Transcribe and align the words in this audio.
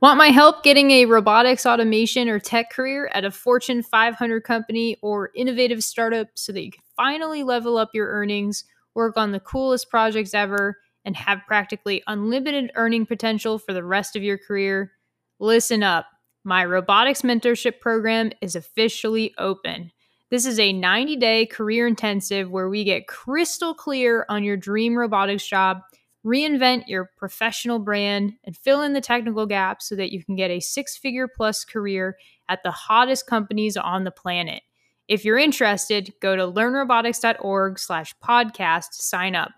Want 0.00 0.16
my 0.16 0.28
help 0.28 0.62
getting 0.62 0.92
a 0.92 1.06
robotics 1.06 1.66
automation 1.66 2.28
or 2.28 2.38
tech 2.38 2.70
career 2.70 3.10
at 3.14 3.24
a 3.24 3.32
Fortune 3.32 3.82
500 3.82 4.44
company 4.44 4.96
or 5.02 5.32
innovative 5.34 5.82
startup 5.82 6.28
so 6.34 6.52
that 6.52 6.62
you 6.62 6.70
can 6.70 6.84
finally 6.94 7.42
level 7.42 7.76
up 7.76 7.90
your 7.92 8.06
earnings, 8.06 8.62
work 8.94 9.16
on 9.16 9.32
the 9.32 9.40
coolest 9.40 9.90
projects 9.90 10.34
ever, 10.34 10.78
and 11.04 11.16
have 11.16 11.40
practically 11.48 12.00
unlimited 12.06 12.70
earning 12.76 13.06
potential 13.06 13.58
for 13.58 13.72
the 13.72 13.82
rest 13.82 14.14
of 14.14 14.22
your 14.22 14.38
career? 14.38 14.92
Listen 15.40 15.82
up. 15.82 16.06
My 16.44 16.64
robotics 16.64 17.22
mentorship 17.22 17.80
program 17.80 18.30
is 18.40 18.54
officially 18.54 19.34
open. 19.36 19.90
This 20.30 20.46
is 20.46 20.60
a 20.60 20.72
90 20.72 21.16
day 21.16 21.44
career 21.46 21.88
intensive 21.88 22.48
where 22.48 22.68
we 22.68 22.84
get 22.84 23.08
crystal 23.08 23.74
clear 23.74 24.26
on 24.28 24.44
your 24.44 24.56
dream 24.56 24.96
robotics 24.96 25.44
job 25.44 25.80
Reinvent 26.28 26.88
your 26.88 27.10
professional 27.16 27.78
brand 27.78 28.34
and 28.44 28.54
fill 28.54 28.82
in 28.82 28.92
the 28.92 29.00
technical 29.00 29.46
gaps 29.46 29.88
so 29.88 29.96
that 29.96 30.12
you 30.12 30.22
can 30.22 30.36
get 30.36 30.50
a 30.50 30.60
six 30.60 30.94
figure 30.94 31.26
plus 31.26 31.64
career 31.64 32.18
at 32.50 32.62
the 32.62 32.70
hottest 32.70 33.26
companies 33.26 33.78
on 33.78 34.04
the 34.04 34.10
planet. 34.10 34.62
If 35.08 35.24
you're 35.24 35.38
interested, 35.38 36.12
go 36.20 36.36
to 36.36 36.42
learnrobotics.org 36.42 37.78
slash 37.78 38.14
podcast 38.22 38.90
to 38.96 39.02
sign 39.02 39.34
up. 39.34 39.52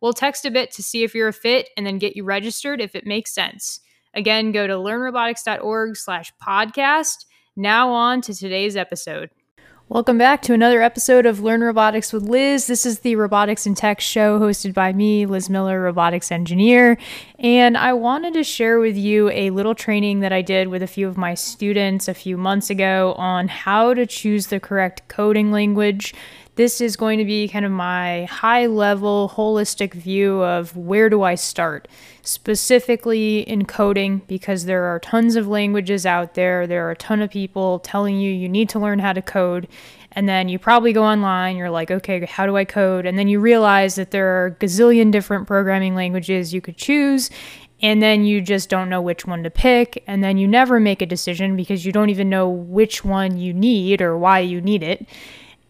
We'll 0.00 0.14
text 0.14 0.46
a 0.46 0.50
bit 0.50 0.70
to 0.72 0.82
see 0.82 1.04
if 1.04 1.14
you're 1.14 1.28
a 1.28 1.32
fit 1.32 1.68
and 1.76 1.86
then 1.86 1.98
get 1.98 2.16
you 2.16 2.24
registered 2.24 2.80
if 2.80 2.94
it 2.94 3.04
makes 3.04 3.34
sense. 3.34 3.80
Again, 4.14 4.50
go 4.50 4.66
to 4.66 4.74
learnrobotics.org 4.74 5.94
slash 5.94 6.32
podcast. 6.42 7.26
Now 7.54 7.90
on 7.90 8.22
to 8.22 8.34
today's 8.34 8.76
episode. 8.78 9.28
Welcome 9.90 10.16
back 10.16 10.40
to 10.42 10.54
another 10.54 10.80
episode 10.80 11.26
of 11.26 11.40
Learn 11.40 11.60
Robotics 11.60 12.10
with 12.10 12.22
Liz. 12.22 12.68
This 12.68 12.86
is 12.86 13.00
the 13.00 13.16
Robotics 13.16 13.66
and 13.66 13.76
Tech 13.76 14.00
show 14.00 14.40
hosted 14.40 14.72
by 14.72 14.94
me, 14.94 15.26
Liz 15.26 15.50
Miller, 15.50 15.78
robotics 15.78 16.32
engineer. 16.32 16.96
And 17.38 17.76
I 17.76 17.92
wanted 17.92 18.32
to 18.32 18.44
share 18.44 18.80
with 18.80 18.96
you 18.96 19.28
a 19.28 19.50
little 19.50 19.74
training 19.74 20.20
that 20.20 20.32
I 20.32 20.40
did 20.40 20.68
with 20.68 20.82
a 20.82 20.86
few 20.86 21.06
of 21.06 21.18
my 21.18 21.34
students 21.34 22.08
a 22.08 22.14
few 22.14 22.38
months 22.38 22.70
ago 22.70 23.12
on 23.18 23.48
how 23.48 23.92
to 23.92 24.06
choose 24.06 24.46
the 24.46 24.58
correct 24.58 25.06
coding 25.08 25.52
language 25.52 26.14
this 26.56 26.80
is 26.80 26.96
going 26.96 27.18
to 27.18 27.24
be 27.24 27.48
kind 27.48 27.64
of 27.64 27.72
my 27.72 28.24
high 28.24 28.66
level, 28.66 29.32
holistic 29.34 29.92
view 29.92 30.42
of 30.42 30.76
where 30.76 31.08
do 31.10 31.22
I 31.22 31.34
start, 31.34 31.88
specifically 32.22 33.40
in 33.40 33.64
coding, 33.64 34.22
because 34.28 34.64
there 34.64 34.84
are 34.84 35.00
tons 35.00 35.34
of 35.34 35.48
languages 35.48 36.06
out 36.06 36.34
there. 36.34 36.66
There 36.66 36.86
are 36.86 36.92
a 36.92 36.96
ton 36.96 37.20
of 37.22 37.30
people 37.30 37.80
telling 37.80 38.20
you 38.20 38.30
you 38.30 38.48
need 38.48 38.68
to 38.70 38.78
learn 38.78 39.00
how 39.00 39.12
to 39.12 39.22
code. 39.22 39.66
And 40.12 40.28
then 40.28 40.48
you 40.48 40.60
probably 40.60 40.92
go 40.92 41.02
online, 41.02 41.56
you're 41.56 41.70
like, 41.70 41.90
okay, 41.90 42.24
how 42.24 42.46
do 42.46 42.56
I 42.56 42.64
code? 42.64 43.04
And 43.04 43.18
then 43.18 43.26
you 43.26 43.40
realize 43.40 43.96
that 43.96 44.12
there 44.12 44.44
are 44.44 44.52
gazillion 44.60 45.10
different 45.10 45.48
programming 45.48 45.96
languages 45.96 46.54
you 46.54 46.60
could 46.60 46.76
choose 46.76 47.30
and 47.82 48.00
then 48.00 48.24
you 48.24 48.40
just 48.40 48.70
don't 48.70 48.88
know 48.88 49.02
which 49.02 49.26
one 49.26 49.42
to 49.42 49.50
pick 49.50 50.02
and 50.06 50.22
then 50.22 50.38
you 50.38 50.46
never 50.46 50.78
make 50.78 51.02
a 51.02 51.06
decision 51.06 51.56
because 51.56 51.84
you 51.84 51.90
don't 51.90 52.08
even 52.08 52.30
know 52.30 52.48
which 52.48 53.04
one 53.04 53.36
you 53.36 53.52
need 53.52 54.00
or 54.00 54.16
why 54.16 54.38
you 54.38 54.60
need 54.60 54.82
it 54.82 55.06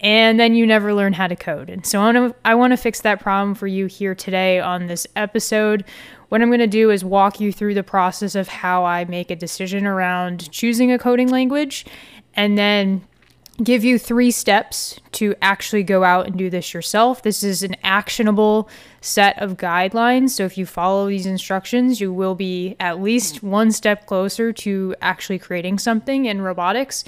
and 0.05 0.39
then 0.39 0.55
you 0.55 0.67
never 0.67 0.93
learn 0.93 1.15
how 1.15 1.27
to 1.27 1.35
code. 1.35 1.71
And 1.71 1.85
so 1.85 1.99
I 1.99 2.05
want 2.05 2.17
to 2.17 2.37
I 2.45 2.55
want 2.55 2.73
to 2.73 2.77
fix 2.77 3.01
that 3.01 3.21
problem 3.21 3.55
for 3.55 3.67
you 3.67 3.87
here 3.87 4.15
today 4.15 4.61
on 4.61 4.87
this 4.87 5.07
episode. 5.17 5.83
What 6.29 6.43
I'm 6.43 6.51
going 6.51 6.61
to 6.61 6.67
do 6.67 6.91
is 6.91 7.03
walk 7.05 7.41
you 7.41 7.53
through 7.53 7.75
the 7.75 7.83
process 7.83 8.35
of 8.35 8.47
how 8.49 8.85
I 8.85 9.07
make 9.07 9.31
a 9.31 9.37
decision 9.37 9.87
around 9.87 10.51
choosing 10.53 10.93
a 10.93 10.99
coding 10.99 11.29
language 11.29 11.87
and 12.35 12.59
then 12.59 13.07
give 13.63 13.85
you 13.85 13.99
three 13.99 14.33
steps 14.33 14.99
to 15.13 15.35
actually 15.41 15.85
go 15.85 16.03
out 16.03 16.27
and 16.27 16.37
do 16.37 16.51
this 16.51 16.75
yourself. 16.75 17.23
This 17.23 17.45
is 17.45 17.63
an 17.63 17.77
actionable 17.85 18.69
set 19.01 19.41
of 19.41 19.57
guidelines. 19.57 20.31
So 20.31 20.45
if 20.45 20.59
you 20.59 20.67
follow 20.67 21.09
these 21.09 21.27
instructions, 21.27 22.01
you 22.01 22.13
will 22.13 22.35
be 22.35 22.75
at 22.81 23.01
least 23.01 23.43
one 23.43 23.71
step 23.71 24.07
closer 24.07 24.53
to 24.53 24.95
actually 25.01 25.39
creating 25.39 25.79
something 25.79 26.25
in 26.27 26.43
robotics. 26.43 27.05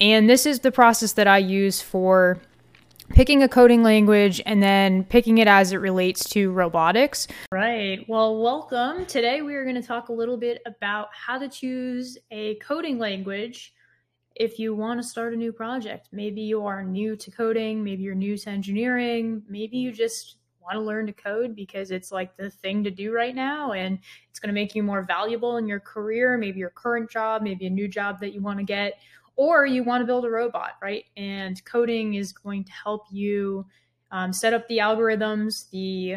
And 0.00 0.28
this 0.28 0.44
is 0.44 0.60
the 0.60 0.72
process 0.72 1.14
that 1.14 1.26
I 1.26 1.38
use 1.38 1.80
for 1.80 2.38
picking 3.10 3.42
a 3.42 3.48
coding 3.48 3.82
language 3.82 4.42
and 4.44 4.62
then 4.62 5.04
picking 5.04 5.38
it 5.38 5.48
as 5.48 5.72
it 5.72 5.78
relates 5.78 6.28
to 6.30 6.50
robotics. 6.50 7.28
Right. 7.52 8.04
Well, 8.08 8.42
welcome. 8.42 9.06
Today 9.06 9.42
we 9.42 9.54
are 9.54 9.62
going 9.62 9.80
to 9.80 9.86
talk 9.86 10.08
a 10.08 10.12
little 10.12 10.36
bit 10.36 10.60
about 10.66 11.08
how 11.12 11.38
to 11.38 11.48
choose 11.48 12.18
a 12.30 12.56
coding 12.56 12.98
language 12.98 13.72
if 14.34 14.58
you 14.58 14.74
want 14.74 15.00
to 15.00 15.08
start 15.08 15.32
a 15.32 15.36
new 15.36 15.52
project. 15.52 16.08
Maybe 16.12 16.42
you 16.42 16.66
are 16.66 16.84
new 16.84 17.16
to 17.16 17.30
coding, 17.30 17.82
maybe 17.82 18.02
you're 18.02 18.14
new 18.14 18.36
to 18.36 18.50
engineering, 18.50 19.42
maybe 19.48 19.78
you 19.78 19.92
just 19.92 20.36
want 20.60 20.74
to 20.74 20.80
learn 20.80 21.06
to 21.06 21.12
code 21.12 21.54
because 21.54 21.90
it's 21.90 22.10
like 22.10 22.36
the 22.36 22.50
thing 22.50 22.82
to 22.84 22.90
do 22.90 23.12
right 23.12 23.34
now 23.34 23.72
and 23.72 23.98
it's 24.28 24.40
going 24.40 24.48
to 24.48 24.54
make 24.54 24.74
you 24.74 24.82
more 24.82 25.02
valuable 25.02 25.56
in 25.56 25.66
your 25.66 25.80
career, 25.80 26.36
maybe 26.36 26.58
your 26.58 26.70
current 26.70 27.08
job, 27.08 27.40
maybe 27.40 27.66
a 27.66 27.70
new 27.70 27.88
job 27.88 28.20
that 28.20 28.34
you 28.34 28.42
want 28.42 28.58
to 28.58 28.64
get 28.64 28.94
or 29.36 29.66
you 29.66 29.84
want 29.84 30.02
to 30.02 30.06
build 30.06 30.24
a 30.24 30.30
robot, 30.30 30.72
right? 30.82 31.04
And 31.16 31.62
coding 31.64 32.14
is 32.14 32.32
going 32.32 32.64
to 32.64 32.72
help 32.72 33.04
you 33.10 33.66
um, 34.10 34.32
set 34.32 34.54
up 34.54 34.66
the 34.68 34.78
algorithms, 34.78 35.70
the 35.70 36.16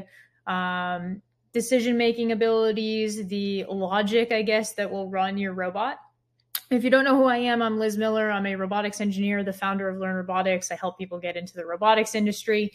um, 0.52 1.22
decision 1.54 1.98
making 1.98 2.32
abilities, 2.32 3.28
the 3.28 3.66
logic, 3.70 4.32
I 4.32 4.42
guess, 4.42 4.74
that 4.74 4.90
will 4.90 5.10
run 5.10 5.38
your 5.38 5.54
robot. 5.54 5.98
If 6.72 6.84
you 6.84 6.90
don't 6.90 7.04
know 7.04 7.16
who 7.16 7.26
I 7.26 7.38
am, 7.38 7.62
I'm 7.62 7.80
Liz 7.80 7.98
Miller. 7.98 8.32
I'm 8.32 8.46
a 8.46 8.56
robotics 8.56 9.02
engineer, 9.02 9.44
the 9.44 9.52
founder 9.52 9.90
of 9.90 9.98
Learn 9.98 10.16
Robotics. 10.16 10.72
I 10.72 10.76
help 10.76 10.98
people 10.98 11.20
get 11.20 11.36
into 11.36 11.56
the 11.56 11.66
robotics 11.66 12.14
industry. 12.14 12.72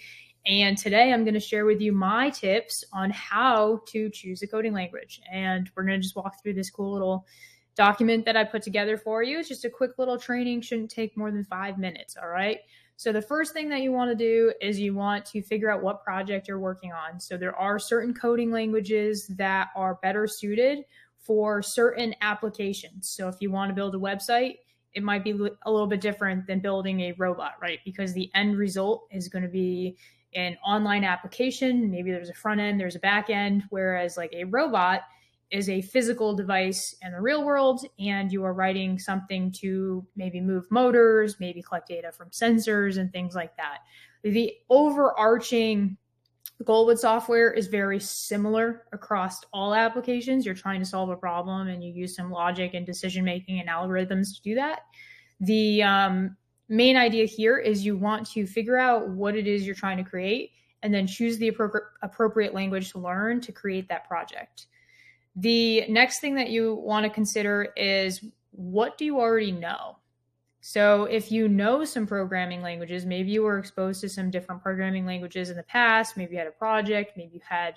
And 0.46 0.76
today 0.76 1.12
I'm 1.12 1.24
going 1.24 1.34
to 1.34 1.40
share 1.40 1.64
with 1.64 1.80
you 1.80 1.92
my 1.92 2.28
tips 2.30 2.84
on 2.92 3.10
how 3.10 3.82
to 3.86 4.10
choose 4.10 4.42
a 4.42 4.46
coding 4.46 4.74
language. 4.74 5.20
And 5.32 5.70
we're 5.74 5.84
going 5.84 5.98
to 5.98 6.02
just 6.02 6.16
walk 6.16 6.42
through 6.42 6.54
this 6.54 6.70
cool 6.70 6.92
little 6.92 7.24
document 7.76 8.24
that 8.24 8.36
I 8.36 8.44
put 8.44 8.62
together 8.62 8.96
for 8.96 9.22
you. 9.22 9.38
It's 9.38 9.48
just 9.48 9.64
a 9.64 9.70
quick 9.70 9.92
little 9.98 10.18
training, 10.18 10.60
shouldn't 10.60 10.90
take 10.90 11.16
more 11.16 11.30
than 11.30 11.44
five 11.44 11.78
minutes. 11.78 12.16
All 12.20 12.28
right. 12.28 12.58
So, 12.96 13.12
the 13.12 13.22
first 13.22 13.52
thing 13.52 13.68
that 13.70 13.80
you 13.80 13.90
want 13.90 14.10
to 14.10 14.14
do 14.14 14.52
is 14.60 14.78
you 14.78 14.94
want 14.94 15.26
to 15.26 15.42
figure 15.42 15.70
out 15.70 15.82
what 15.82 16.04
project 16.04 16.46
you're 16.46 16.60
working 16.60 16.92
on. 16.92 17.18
So, 17.18 17.36
there 17.36 17.56
are 17.56 17.78
certain 17.78 18.14
coding 18.14 18.52
languages 18.52 19.26
that 19.36 19.68
are 19.74 19.98
better 20.02 20.28
suited 20.28 20.84
for 21.18 21.60
certain 21.60 22.14
applications. 22.20 23.08
So, 23.08 23.28
if 23.28 23.36
you 23.40 23.50
want 23.50 23.70
to 23.70 23.74
build 23.74 23.96
a 23.96 23.98
website, 23.98 24.58
it 24.92 25.02
might 25.02 25.24
be 25.24 25.32
a 25.32 25.70
little 25.70 25.88
bit 25.88 26.00
different 26.00 26.46
than 26.46 26.60
building 26.60 27.00
a 27.00 27.12
robot, 27.18 27.54
right? 27.60 27.80
Because 27.84 28.12
the 28.12 28.30
end 28.34 28.56
result 28.56 29.08
is 29.10 29.28
going 29.28 29.42
to 29.42 29.48
be 29.48 29.96
an 30.36 30.56
online 30.64 31.02
application. 31.04 31.90
Maybe 31.90 32.12
there's 32.12 32.30
a 32.30 32.34
front 32.34 32.60
end, 32.60 32.78
there's 32.78 32.96
a 32.96 33.00
back 33.00 33.28
end, 33.28 33.64
whereas 33.70 34.16
like 34.16 34.32
a 34.32 34.44
robot, 34.44 35.02
is 35.50 35.68
a 35.68 35.82
physical 35.82 36.34
device 36.34 36.96
in 37.02 37.12
the 37.12 37.20
real 37.20 37.44
world 37.44 37.84
and 37.98 38.32
you 38.32 38.44
are 38.44 38.54
writing 38.54 38.98
something 38.98 39.52
to 39.52 40.04
maybe 40.16 40.40
move 40.40 40.66
motors, 40.70 41.36
maybe 41.38 41.62
collect 41.62 41.88
data 41.88 42.10
from 42.12 42.30
sensors 42.30 42.98
and 42.98 43.12
things 43.12 43.34
like 43.34 43.56
that. 43.56 43.78
The 44.22 44.52
overarching 44.70 45.96
goal 46.64 46.86
with 46.86 47.00
software 47.00 47.52
is 47.52 47.66
very 47.66 48.00
similar 48.00 48.84
across 48.92 49.40
all 49.52 49.74
applications. 49.74 50.46
You're 50.46 50.54
trying 50.54 50.80
to 50.80 50.86
solve 50.86 51.10
a 51.10 51.16
problem 51.16 51.68
and 51.68 51.82
you 51.82 51.92
use 51.92 52.16
some 52.16 52.30
logic 52.30 52.74
and 52.74 52.86
decision 52.86 53.24
making 53.24 53.60
and 53.60 53.68
algorithms 53.68 54.34
to 54.36 54.42
do 54.42 54.54
that. 54.54 54.80
The 55.40 55.82
um, 55.82 56.36
main 56.68 56.96
idea 56.96 57.26
here 57.26 57.58
is 57.58 57.84
you 57.84 57.96
want 57.96 58.26
to 58.30 58.46
figure 58.46 58.78
out 58.78 59.08
what 59.08 59.36
it 59.36 59.46
is 59.46 59.66
you're 59.66 59.74
trying 59.74 59.98
to 59.98 60.08
create 60.08 60.52
and 60.82 60.92
then 60.92 61.06
choose 61.06 61.38
the 61.38 61.48
appropriate, 61.48 61.84
appropriate 62.02 62.54
language 62.54 62.92
to 62.92 62.98
learn 62.98 63.40
to 63.40 63.52
create 63.52 63.88
that 63.88 64.06
project. 64.06 64.66
The 65.36 65.86
next 65.88 66.20
thing 66.20 66.36
that 66.36 66.50
you 66.50 66.74
want 66.74 67.04
to 67.04 67.10
consider 67.10 67.72
is 67.76 68.24
what 68.52 68.96
do 68.98 69.04
you 69.04 69.18
already 69.18 69.52
know? 69.52 69.96
So, 70.60 71.04
if 71.04 71.30
you 71.30 71.48
know 71.48 71.84
some 71.84 72.06
programming 72.06 72.62
languages, 72.62 73.04
maybe 73.04 73.30
you 73.30 73.42
were 73.42 73.58
exposed 73.58 74.00
to 74.00 74.08
some 74.08 74.30
different 74.30 74.62
programming 74.62 75.04
languages 75.04 75.50
in 75.50 75.56
the 75.56 75.62
past, 75.64 76.16
maybe 76.16 76.32
you 76.32 76.38
had 76.38 76.46
a 76.46 76.52
project, 76.52 77.16
maybe 77.16 77.34
you 77.34 77.40
had 77.46 77.74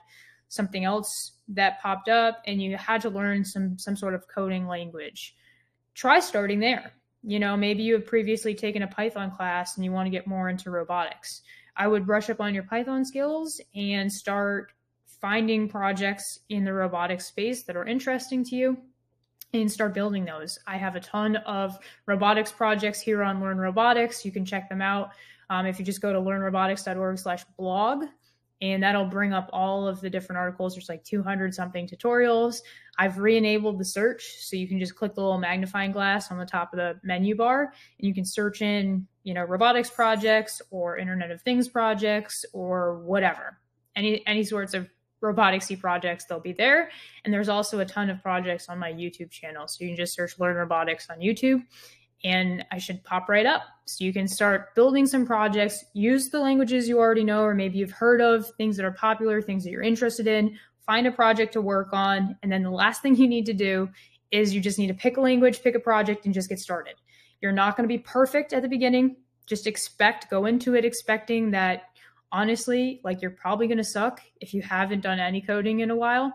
something 0.48 0.86
else 0.86 1.34
that 1.50 1.82
popped 1.82 2.08
up 2.08 2.42
and 2.46 2.62
you 2.62 2.78
had 2.78 3.02
to 3.02 3.10
learn 3.10 3.44
some 3.44 3.78
some 3.78 3.96
sort 3.96 4.14
of 4.14 4.28
coding 4.28 4.68
language. 4.68 5.36
Try 5.96 6.20
starting 6.20 6.60
there. 6.60 6.94
You 7.24 7.40
know, 7.40 7.58
maybe 7.58 7.84
you 7.84 7.94
have 7.96 8.06
previously 8.06 8.56
taken 8.56 8.84
a 8.84 8.88
Python 8.88 9.32
class 9.32 9.76
and 9.76 9.84
you 9.84 9.92
want 9.92 10.06
to 10.06 10.12
get 10.12 10.28
more 10.28 10.48
into 10.48 10.72
robotics. 10.72 11.42
I 11.76 11.88
would 11.88 12.06
brush 12.06 12.30
up 12.30 12.40
on 12.40 12.54
your 12.54 12.64
Python 12.64 13.04
skills 13.04 13.60
and 13.76 14.12
start 14.12 14.72
finding 15.22 15.68
projects 15.68 16.40
in 16.50 16.64
the 16.64 16.74
robotics 16.74 17.26
space 17.26 17.64
that 17.64 17.76
are 17.76 17.86
interesting 17.86 18.44
to 18.46 18.56
you 18.56 18.78
and 19.54 19.72
start 19.72 19.94
building 19.94 20.26
those. 20.26 20.60
I 20.68 20.78
have 20.78 20.96
a 20.96 21.00
ton 21.00 21.38
of 21.38 21.78
robotics 22.06 22.52
projects 22.52 23.00
here 23.00 23.24
on 23.24 23.42
Learn 23.42 23.58
Robotics. 23.58 24.26
You 24.26 24.32
can 24.32 24.46
check 24.46 24.70
them 24.70 24.82
out 24.82 25.12
um, 25.50 25.66
if 25.66 25.80
you 25.80 25.86
just 25.86 26.02
go 26.02 26.12
to 26.12 26.20
learnrobotics.org 26.20 27.18
slash 27.18 27.44
blog 27.58 28.06
and 28.62 28.82
that'll 28.82 29.06
bring 29.06 29.34
up 29.34 29.50
all 29.54 29.88
of 29.88 30.02
the 30.02 30.10
different 30.10 30.38
articles. 30.38 30.74
There's 30.74 30.90
like 30.90 31.04
200 31.04 31.54
something 31.54 31.88
tutorials. 31.88 32.62
I've 32.98 33.20
re-enabled 33.20 33.78
the 33.78 33.86
search 33.86 34.38
so 34.40 34.56
you 34.56 34.68
can 34.68 34.80
just 34.80 34.96
click 34.96 35.14
the 35.14 35.22
little 35.22 35.38
magnifying 35.38 35.92
glass 35.92 36.32
on 36.32 36.40
the 36.40 36.46
top 36.46 36.74
of 36.74 36.78
the 36.78 37.00
menu 37.04 37.36
bar 37.36 37.74
and 38.00 38.08
you 38.08 38.14
can 38.14 38.26
search 38.26 38.62
in, 38.62 39.08
you 39.24 39.34
know, 39.34 39.44
robotics 39.44 39.90
projects 39.90 40.62
or 40.72 40.98
Internet 40.98 41.32
of 41.32 41.42
Things 41.42 41.68
projects 41.68 42.46
or 42.54 43.00
whatever. 43.00 43.60
Any 43.96 44.26
any 44.28 44.44
sorts 44.44 44.74
of 44.74 44.90
roboticsy 45.24 45.80
projects, 45.80 46.26
they'll 46.26 46.40
be 46.40 46.54
there. 46.54 46.90
And 47.26 47.34
there's 47.34 47.50
also 47.50 47.80
a 47.80 47.86
ton 47.86 48.10
of 48.10 48.22
projects 48.22 48.70
on 48.70 48.80
my 48.80 48.92
YouTube 48.92 49.32
channel. 49.32 49.68
So 49.68 49.84
you 49.84 49.90
can 49.90 49.98
just 49.98 50.16
search 50.16 50.40
Learn 50.40 50.56
Robotics 50.56 51.10
on 51.10 51.20
YouTube 51.20 51.64
and 52.24 52.66
I 52.72 52.78
should 52.78 53.04
pop 53.04 53.30
right 53.30 53.46
up. 53.46 53.64
So 53.86 54.04
you 54.04 54.12
can 54.12 54.28
start 54.28 54.74
building 54.76 55.06
some 55.06 55.26
projects, 55.26 55.86
use 55.94 56.30
the 56.30 56.40
languages 56.40 56.88
you 56.88 57.00
already 57.00 57.24
know, 57.24 57.44
or 57.44 57.54
maybe 57.54 57.78
you've 57.78 57.92
heard 57.92 58.22
of, 58.22 58.50
things 58.58 58.76
that 58.78 58.86
are 58.86 58.92
popular, 58.92 59.42
things 59.42 59.64
that 59.64 59.72
you're 59.72 59.84
interested 59.84 60.28
in, 60.28 60.58
find 60.86 61.06
a 61.06 61.12
project 61.12 61.54
to 61.54 61.62
work 61.62 61.90
on. 61.94 62.36
And 62.42 62.52
then 62.52 62.64
the 62.64 62.72
last 62.72 63.02
thing 63.02 63.16
you 63.18 63.28
need 63.28 63.46
to 63.46 63.54
do 63.54 63.90
is 64.32 64.54
you 64.54 64.60
just 64.60 64.80
need 64.80 64.88
to 64.88 64.94
pick 64.94 65.18
a 65.18 65.22
language, 65.22 65.62
pick 65.62 65.76
a 65.76 65.80
project, 65.80 66.26
and 66.26 66.34
just 66.34 66.50
get 66.50 66.60
started. 66.60 66.96
You're 67.42 67.52
not 67.52 67.78
going 67.78 67.88
to 67.88 67.94
be 67.94 68.00
perfect 68.00 68.52
at 68.52 68.62
the 68.62 68.68
beginning. 68.68 69.18
Just 69.46 69.68
expect, 69.68 70.30
go 70.30 70.46
into 70.46 70.76
it 70.76 70.84
expecting 70.84 71.52
that 71.52 71.84
honestly, 72.32 73.02
like 73.04 73.22
you're 73.22 73.32
probably 73.32 73.68
going 73.68 73.78
to 73.78 73.84
suck 73.84 74.22
if 74.42 74.54
you 74.54 74.62
haven't 74.62 75.02
done 75.02 75.20
any 75.20 75.42
coding 75.42 75.80
in 75.82 75.92
a 75.92 75.96
while. 75.96 76.34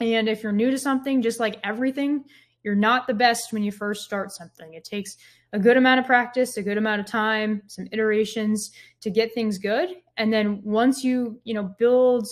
And 0.00 0.28
if 0.28 0.42
you're 0.42 0.52
new 0.52 0.70
to 0.70 0.78
something, 0.78 1.22
just 1.22 1.40
like 1.40 1.58
everything, 1.64 2.24
you're 2.62 2.74
not 2.74 3.06
the 3.06 3.14
best 3.14 3.52
when 3.52 3.62
you 3.62 3.72
first 3.72 4.04
start 4.04 4.32
something. 4.32 4.74
It 4.74 4.84
takes 4.84 5.16
a 5.52 5.58
good 5.58 5.76
amount 5.76 6.00
of 6.00 6.06
practice, 6.06 6.56
a 6.56 6.62
good 6.62 6.76
amount 6.76 7.00
of 7.00 7.06
time, 7.06 7.62
some 7.66 7.86
iterations 7.92 8.72
to 9.00 9.10
get 9.10 9.32
things 9.32 9.56
good. 9.56 9.90
And 10.16 10.32
then 10.32 10.60
once 10.64 11.04
you, 11.04 11.40
you 11.44 11.54
know, 11.54 11.74
build 11.78 12.26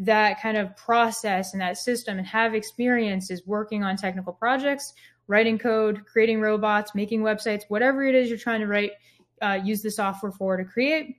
that 0.00 0.40
kind 0.40 0.56
of 0.56 0.76
process 0.76 1.52
and 1.52 1.62
that 1.62 1.78
system 1.78 2.18
and 2.18 2.26
have 2.26 2.54
experiences 2.54 3.42
working 3.46 3.82
on 3.84 3.96
technical 3.96 4.32
projects, 4.32 4.94
writing 5.28 5.58
code, 5.58 6.04
creating 6.06 6.40
robots, 6.40 6.94
making 6.94 7.20
websites, 7.20 7.62
whatever 7.68 8.04
it 8.04 8.14
is 8.14 8.28
you're 8.28 8.38
trying 8.38 8.60
to 8.60 8.66
write, 8.66 8.92
uh, 9.42 9.58
use 9.62 9.82
the 9.82 9.90
software 9.90 10.32
for 10.32 10.56
to 10.56 10.64
create, 10.64 11.16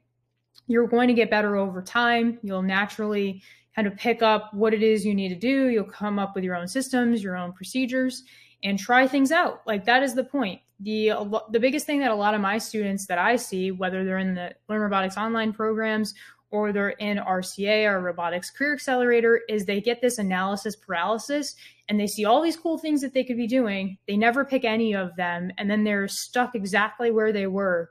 you're 0.70 0.88
going 0.88 1.08
to 1.08 1.16
get 1.16 1.32
better 1.32 1.58
over 1.58 1.82
time. 1.82 2.38
You'll 2.44 2.62
naturally 2.62 3.42
kind 3.76 3.88
of 3.88 3.98
pick 3.98 4.22
up 4.22 4.54
what 4.54 4.74
it 4.74 4.84
is 4.84 5.04
you 5.04 5.16
need 5.16 5.30
to 5.30 5.36
do. 5.36 5.68
You'll 5.68 5.84
come 5.84 6.20
up 6.20 6.36
with 6.36 6.44
your 6.44 6.56
own 6.56 6.68
systems, 6.68 7.24
your 7.24 7.36
own 7.36 7.54
procedures, 7.54 8.24
and 8.64 8.78
try 8.78 9.08
things 9.08 9.32
out. 9.32 9.62
Like 9.66 9.84
that 9.86 10.04
is 10.04 10.14
the 10.14 10.24
point. 10.24 10.62
The 10.80 11.12
the 11.50 11.60
biggest 11.60 11.88
thing 11.88 12.00
that 12.00 12.12
a 12.12 12.16
lot 12.16 12.36
of 12.36 12.42
my 12.42 12.60
students 12.60 13.08
that 13.08 13.18
I 13.18 13.36
see, 13.36 13.72
whether 13.72 14.06
they're 14.06 14.20
in 14.20 14.36
the 14.36 14.54
Learn 14.70 14.82
Robotics 14.82 15.18
online 15.18 15.54
programs 15.54 16.14
or 16.52 16.72
they're 16.72 16.90
in 16.90 17.18
RCA 17.18 17.90
or 17.90 18.00
Robotics 18.00 18.52
Career 18.52 18.74
Accelerator, 18.74 19.42
is 19.50 19.66
they 19.66 19.82
get 19.82 20.02
this 20.02 20.20
analysis 20.20 20.76
paralysis 20.76 21.56
and 21.90 22.00
they 22.00 22.08
see 22.08 22.26
all 22.26 22.42
these 22.42 22.58
cool 22.58 22.78
things 22.78 23.02
that 23.02 23.14
they 23.14 23.24
could 23.24 23.38
be 23.38 23.48
doing. 23.48 23.98
They 24.08 24.18
never 24.18 24.46
pick 24.46 24.64
any 24.64 24.94
of 24.94 25.16
them, 25.16 25.52
and 25.58 25.70
then 25.70 25.84
they're 25.84 26.08
stuck 26.08 26.54
exactly 26.54 27.10
where 27.10 27.34
they 27.34 27.48
were 27.48 27.90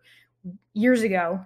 years 0.74 1.02
ago 1.02 1.44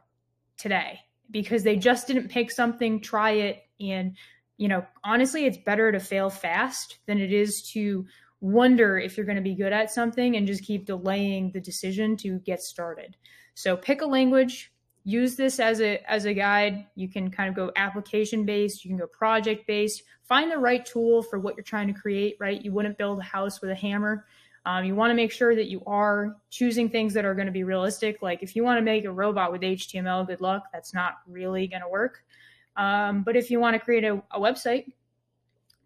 today 0.58 1.00
because 1.32 1.64
they 1.64 1.76
just 1.76 2.06
didn't 2.06 2.29
pick 2.29 2.50
something, 2.50 3.00
try 3.00 3.32
it, 3.32 3.64
and 3.81 4.17
you 4.58 4.69
know, 4.69 4.87
honestly, 5.02 5.44
it's 5.44 5.58
better 5.58 5.90
to 5.90 5.99
fail 5.99 6.31
fast 6.31 6.99
than 7.06 7.19
it 7.19 7.32
is 7.32 7.62
to 7.73 8.06
wonder 8.40 8.99
if 8.99 9.17
you're 9.17 9.26
going 9.26 9.37
to 9.37 9.43
be 9.43 9.55
good 9.55 9.73
at 9.73 9.90
something 9.90 10.37
and 10.37 10.46
just 10.46 10.62
keep 10.62 10.87
delaying 10.87 11.50
the 11.52 11.61
decision 11.61 12.17
to 12.19 12.38
get 12.40 12.61
started. 12.61 13.17
So 13.55 13.76
pick 13.76 14.02
a 14.02 14.06
language, 14.06 14.73
use 15.05 15.37
this 15.37 15.58
as 15.58 15.81
a 15.81 15.99
as 16.11 16.26
a 16.26 16.34
guide. 16.34 16.87
You 16.94 17.08
can 17.08 17.31
kind 17.31 17.49
of 17.49 17.55
go 17.55 17.73
application 17.76 18.44
based, 18.44 18.85
you 18.85 18.90
can 18.90 18.99
go 18.99 19.06
project 19.06 19.67
based. 19.67 20.02
Find 20.23 20.50
the 20.50 20.58
right 20.58 20.85
tool 20.85 21.23
for 21.23 21.38
what 21.38 21.56
you're 21.56 21.64
trying 21.64 21.93
to 21.93 22.00
create, 22.00 22.37
right? 22.38 22.62
You 22.62 22.73
wouldn't 22.73 22.99
build 22.99 23.19
a 23.19 23.25
house 23.25 23.61
with 23.61 23.70
a 23.70 23.75
hammer. 23.75 24.26
Um, 24.64 24.85
you 24.85 24.94
want 24.94 25.11
to 25.11 25.14
make 25.14 25.32
sure 25.32 25.56
that 25.56 25.69
you 25.69 25.82
are 25.87 26.37
choosing 26.50 26.88
things 26.88 27.14
that 27.14 27.25
are 27.25 27.35
going 27.35 27.47
to 27.47 27.53
be 27.53 27.64
realistic. 27.64 28.23
Like 28.23 28.43
if 28.43 28.55
you 28.55 28.62
want 28.62 28.79
to 28.79 28.82
make 28.82 29.05
a 29.05 29.11
robot 29.11 29.50
with 29.50 29.62
HTML, 29.62 30.26
good 30.26 30.41
luck. 30.41 30.64
That's 30.73 30.94
not 30.94 31.14
really 31.26 31.67
going 31.67 31.82
to 31.82 31.88
work. 31.88 32.23
Um, 32.76 33.23
but 33.23 33.37
if 33.37 33.50
you 33.50 33.59
want 33.61 33.75
to 33.75 33.81
create 33.81 34.05
a, 34.05 34.23
a, 34.31 34.41
website, 34.41 34.93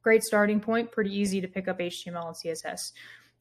great 0.02 0.22
starting 0.22 0.60
point. 0.60 0.92
Pretty 0.92 1.12
easy 1.12 1.40
to 1.40 1.48
pick 1.48 1.66
up 1.66 1.80
HTML 1.80 2.28
and 2.28 2.36
CSS. 2.36 2.92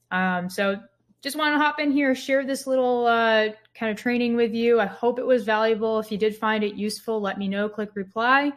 Um, 0.10 0.50
so 0.50 0.80
just 1.22 1.36
want 1.36 1.54
to 1.54 1.60
hop 1.60 1.80
in 1.80 1.92
here, 1.92 2.16
share 2.16 2.44
this 2.44 2.66
little 2.66 3.06
uh, 3.06 3.50
kind 3.76 3.92
of 3.92 3.98
training 3.98 4.36
with 4.36 4.54
you. 4.54 4.80
I 4.80 4.88
hope 4.88 5.20
it 5.20 5.26
was 5.26 5.44
valuable. 5.44 6.00
If 6.00 6.12
you 6.12 6.18
did 6.18 6.36
find 6.36 6.64
it 6.64 6.74
useful, 6.74 7.22
let 7.22 7.38
me 7.38 7.48
know. 7.48 7.70
Click 7.70 7.92
reply. 7.94 8.52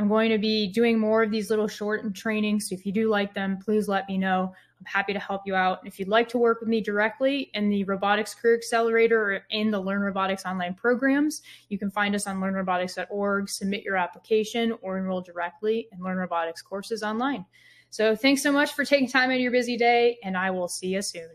I'm 0.00 0.08
going 0.08 0.30
to 0.30 0.38
be 0.38 0.66
doing 0.66 0.98
more 0.98 1.22
of 1.22 1.30
these 1.30 1.50
little 1.50 1.68
short 1.68 2.04
and 2.04 2.16
trainings. 2.16 2.70
So 2.70 2.74
if 2.74 2.86
you 2.86 2.92
do 2.92 3.10
like 3.10 3.34
them, 3.34 3.58
please 3.62 3.86
let 3.86 4.08
me 4.08 4.16
know. 4.16 4.54
I'm 4.78 4.86
happy 4.86 5.12
to 5.12 5.18
help 5.18 5.42
you 5.44 5.54
out. 5.54 5.86
If 5.86 5.98
you'd 5.98 6.08
like 6.08 6.26
to 6.30 6.38
work 6.38 6.60
with 6.60 6.70
me 6.70 6.80
directly 6.80 7.50
in 7.52 7.68
the 7.68 7.84
Robotics 7.84 8.32
Career 8.32 8.56
Accelerator 8.56 9.20
or 9.22 9.40
in 9.50 9.70
the 9.70 9.78
Learn 9.78 10.00
Robotics 10.00 10.46
online 10.46 10.72
programs, 10.72 11.42
you 11.68 11.78
can 11.78 11.90
find 11.90 12.14
us 12.14 12.26
on 12.26 12.40
learnrobotics.org, 12.40 13.50
submit 13.50 13.82
your 13.82 13.98
application, 13.98 14.72
or 14.80 14.96
enroll 14.96 15.20
directly 15.20 15.86
in 15.92 16.02
Learn 16.02 16.16
Robotics 16.16 16.62
courses 16.62 17.02
online. 17.02 17.44
So 17.90 18.16
thanks 18.16 18.42
so 18.42 18.52
much 18.52 18.72
for 18.72 18.86
taking 18.86 19.06
time 19.06 19.28
out 19.28 19.34
of 19.34 19.40
your 19.40 19.52
busy 19.52 19.76
day, 19.76 20.16
and 20.24 20.34
I 20.34 20.50
will 20.50 20.68
see 20.68 20.94
you 20.94 21.02
soon. 21.02 21.28